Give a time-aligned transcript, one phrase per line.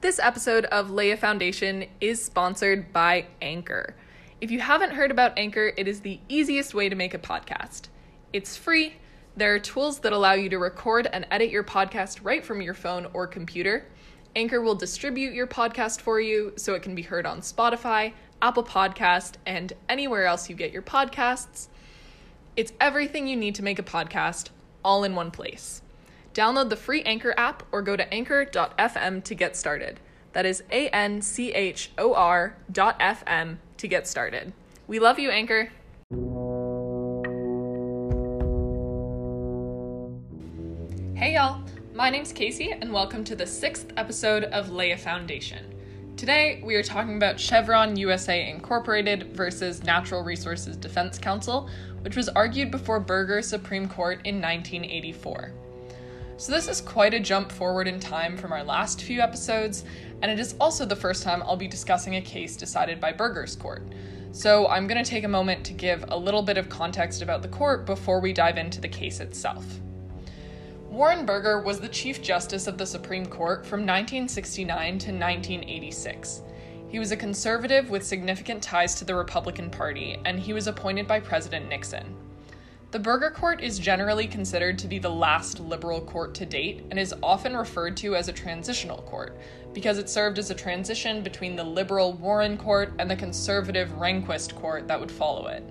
[0.00, 3.96] This episode of Lay a Foundation is sponsored by Anchor.
[4.40, 7.88] If you haven't heard about Anchor, it is the easiest way to make a podcast.
[8.32, 8.94] It's free.
[9.36, 12.74] There are tools that allow you to record and edit your podcast right from your
[12.74, 13.86] phone or computer.
[14.36, 18.62] Anchor will distribute your podcast for you so it can be heard on Spotify, Apple
[18.62, 21.66] Podcast, and anywhere else you get your podcasts.
[22.54, 24.50] It's everything you need to make a podcast
[24.84, 25.82] all in one place.
[26.34, 30.00] Download the free Anchor app or go to anchor.fm to get started.
[30.32, 34.52] That is A N C H O R dot FM to get started.
[34.86, 35.70] We love you, Anchor.
[41.14, 41.62] Hey, y'all.
[41.94, 45.74] My name's Casey, and welcome to the sixth episode of Lay a Foundation.
[46.16, 51.68] Today, we are talking about Chevron USA Incorporated versus Natural Resources Defense Council,
[52.02, 55.52] which was argued before Burger Supreme Court in 1984.
[56.38, 59.84] So, this is quite a jump forward in time from our last few episodes,
[60.22, 63.56] and it is also the first time I'll be discussing a case decided by Burger's
[63.56, 63.82] court.
[64.30, 67.42] So, I'm going to take a moment to give a little bit of context about
[67.42, 69.66] the court before we dive into the case itself.
[70.88, 76.42] Warren Burger was the Chief Justice of the Supreme Court from 1969 to 1986.
[76.88, 81.08] He was a conservative with significant ties to the Republican Party, and he was appointed
[81.08, 82.14] by President Nixon.
[82.90, 86.98] The Burger Court is generally considered to be the last liberal court to date and
[86.98, 89.38] is often referred to as a transitional court
[89.74, 94.54] because it served as a transition between the liberal Warren Court and the conservative Rehnquist
[94.54, 95.62] Court that would follow it.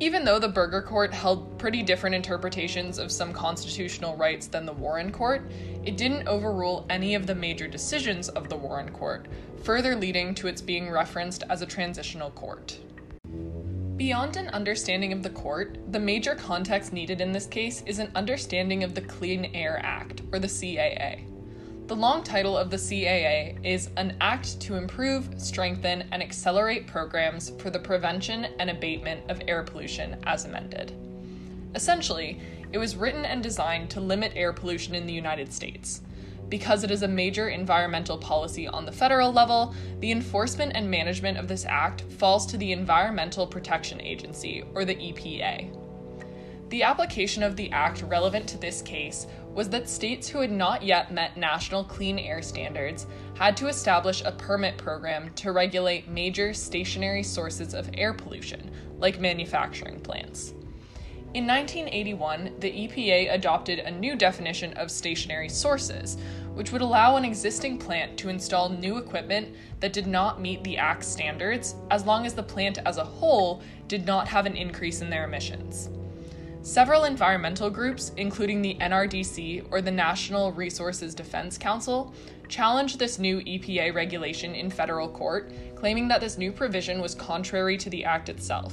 [0.00, 4.72] Even though the Burger Court held pretty different interpretations of some constitutional rights than the
[4.72, 5.42] Warren Court,
[5.84, 9.26] it didn't overrule any of the major decisions of the Warren Court,
[9.64, 12.78] further leading to its being referenced as a transitional court.
[13.96, 18.10] Beyond an understanding of the court, the major context needed in this case is an
[18.14, 21.20] understanding of the Clean Air Act, or the CAA.
[21.86, 27.52] The long title of the CAA is An Act to Improve, Strengthen, and Accelerate Programs
[27.58, 30.92] for the Prevention and Abatement of Air Pollution, as amended.
[31.74, 32.38] Essentially,
[32.72, 36.02] it was written and designed to limit air pollution in the United States.
[36.48, 41.38] Because it is a major environmental policy on the federal level, the enforcement and management
[41.38, 45.76] of this act falls to the Environmental Protection Agency, or the EPA.
[46.68, 50.82] The application of the act relevant to this case was that states who had not
[50.82, 56.52] yet met national clean air standards had to establish a permit program to regulate major
[56.52, 60.54] stationary sources of air pollution, like manufacturing plants.
[61.36, 66.16] In 1981, the EPA adopted a new definition of stationary sources,
[66.54, 70.78] which would allow an existing plant to install new equipment that did not meet the
[70.78, 75.02] Act's standards, as long as the plant as a whole did not have an increase
[75.02, 75.90] in their emissions.
[76.62, 82.14] Several environmental groups, including the NRDC or the National Resources Defense Council,
[82.48, 87.76] challenged this new EPA regulation in federal court, claiming that this new provision was contrary
[87.76, 88.72] to the Act itself.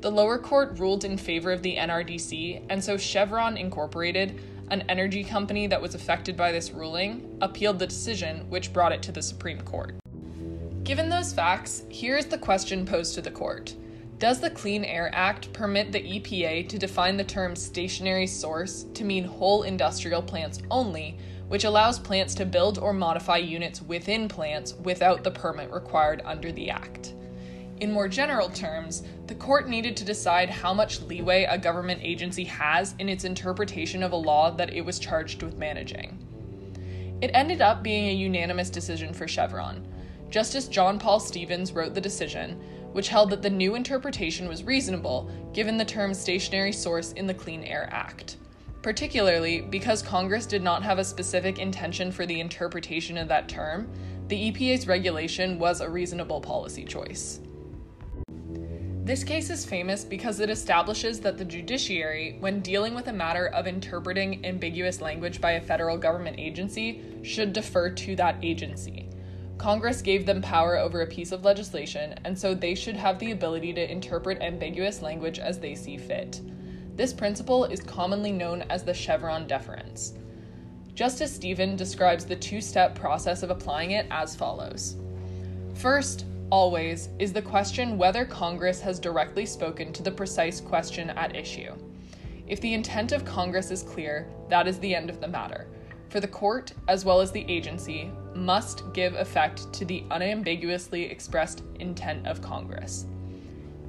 [0.00, 4.40] The lower court ruled in favor of the NRDC, and so Chevron Incorporated,
[4.70, 9.02] an energy company that was affected by this ruling, appealed the decision, which brought it
[9.02, 9.96] to the Supreme Court.
[10.84, 13.74] Given those facts, here is the question posed to the court
[14.18, 19.04] Does the Clean Air Act permit the EPA to define the term stationary source to
[19.04, 21.18] mean whole industrial plants only,
[21.48, 26.52] which allows plants to build or modify units within plants without the permit required under
[26.52, 27.14] the Act?
[27.80, 32.42] In more general terms, the court needed to decide how much leeway a government agency
[32.44, 36.18] has in its interpretation of a law that it was charged with managing.
[37.20, 39.86] It ended up being a unanimous decision for Chevron.
[40.28, 42.60] Justice John Paul Stevens wrote the decision,
[42.92, 47.34] which held that the new interpretation was reasonable given the term stationary source in the
[47.34, 48.38] Clean Air Act.
[48.82, 53.88] Particularly because Congress did not have a specific intention for the interpretation of that term,
[54.26, 57.40] the EPA's regulation was a reasonable policy choice.
[59.08, 63.46] This case is famous because it establishes that the judiciary, when dealing with a matter
[63.46, 69.08] of interpreting ambiguous language by a federal government agency, should defer to that agency.
[69.56, 73.30] Congress gave them power over a piece of legislation, and so they should have the
[73.30, 76.42] ability to interpret ambiguous language as they see fit.
[76.94, 80.12] This principle is commonly known as the Chevron deference.
[80.92, 84.96] Justice Stevens describes the two step process of applying it as follows
[85.72, 91.36] First, always, is the question whether Congress has directly spoken to the precise question at
[91.36, 91.74] issue.
[92.46, 95.66] If the intent of Congress is clear, that is the end of the matter.
[96.08, 101.62] For the court, as well as the agency, must give effect to the unambiguously expressed
[101.80, 103.06] intent of Congress.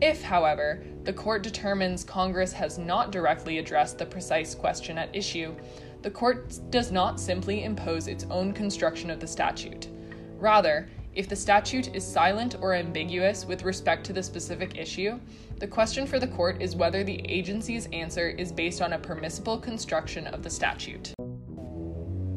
[0.00, 5.54] If, however, the court determines Congress has not directly addressed the precise question at issue,
[6.02, 9.88] the court does not simply impose its own construction of the statute.
[10.38, 10.88] Rather,
[11.18, 15.18] if the statute is silent or ambiguous with respect to the specific issue,
[15.58, 19.58] the question for the court is whether the agency's answer is based on a permissible
[19.58, 21.12] construction of the statute.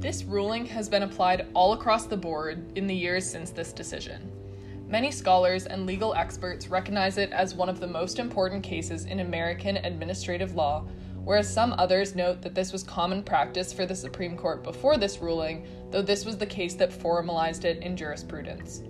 [0.00, 4.32] This ruling has been applied all across the board in the years since this decision.
[4.88, 9.20] Many scholars and legal experts recognize it as one of the most important cases in
[9.20, 10.86] American administrative law
[11.24, 15.18] whereas some others note that this was common practice for the Supreme Court before this
[15.18, 18.82] ruling, though this was the case that formalized it in jurisprudence.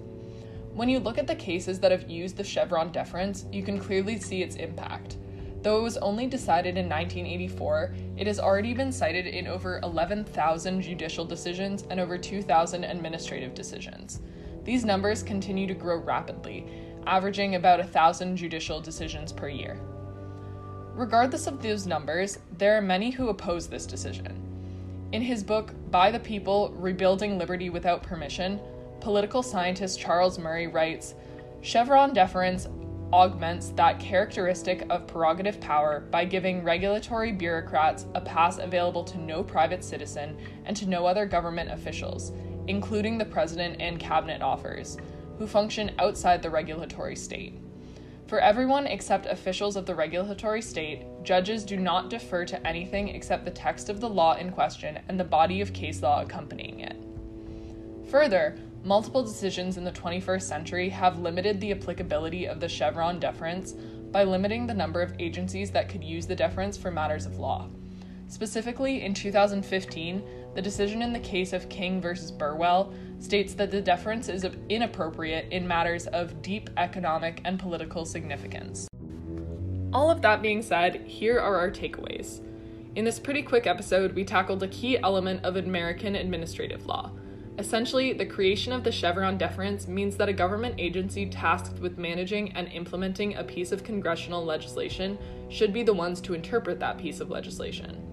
[0.75, 4.19] When you look at the cases that have used the Chevron deference, you can clearly
[4.19, 5.19] see its impact.
[5.63, 10.83] Though it was only decided in 1984, it has already been cited in over 11,000
[10.83, 14.21] judicial decisions and over 2,000 administrative decisions.
[14.65, 16.67] These numbers continue to grow rapidly,
[17.07, 19.79] averaging about 1,000 judicial decisions per year.
[20.95, 24.39] Regardless of those numbers, there are many who oppose this decision.
[25.13, 28.61] In his book, By the People Rebuilding Liberty Without Permission,
[29.01, 31.15] political scientist Charles Murray writes
[31.63, 32.69] Chevron deference
[33.13, 39.43] augments that characteristic of prerogative power by giving regulatory bureaucrats a pass available to no
[39.43, 40.37] private citizen
[40.67, 42.33] and to no other government officials,
[42.67, 44.99] including the president and cabinet offers,
[45.39, 47.62] who function outside the regulatory state.
[48.33, 53.45] For everyone except officials of the regulatory state, judges do not defer to anything except
[53.45, 56.97] the text of the law in question and the body of case law accompanying it.
[58.11, 63.73] Further, multiple decisions in the 21st century have limited the applicability of the Chevron deference
[63.73, 67.69] by limiting the number of agencies that could use the deference for matters of law.
[68.29, 70.23] Specifically, in 2015,
[70.55, 75.47] the decision in the case of King versus Burwell states that the deference is inappropriate
[75.51, 78.89] in matters of deep economic and political significance.
[79.93, 82.41] All of that being said, here are our takeaways.
[82.97, 87.11] In this pretty quick episode, we tackled a key element of American administrative law.
[87.59, 92.53] Essentially, the creation of the Chevron deference means that a government agency tasked with managing
[92.53, 95.19] and implementing a piece of congressional legislation
[95.51, 98.12] should be the ones to interpret that piece of legislation.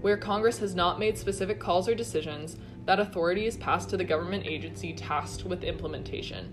[0.00, 4.04] Where Congress has not made specific calls or decisions, that authority is passed to the
[4.04, 6.52] government agency tasked with implementation.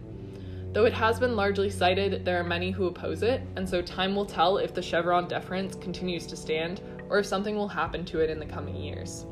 [0.74, 4.14] Though it has been largely cited, there are many who oppose it, and so time
[4.14, 8.20] will tell if the Chevron deference continues to stand or if something will happen to
[8.20, 9.26] it in the coming years.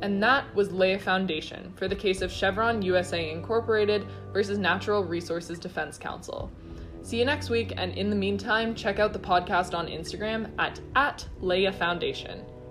[0.00, 5.04] And that was lay a foundation for the case of Chevron USA Incorporated versus Natural
[5.04, 6.50] Resources Defense Council.
[7.02, 10.80] See you next week, and in the meantime, check out the podcast on Instagram at,
[10.96, 12.44] at Lay a Foundation.